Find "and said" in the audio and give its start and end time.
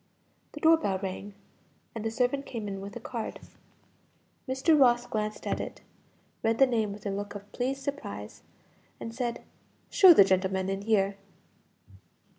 8.99-9.43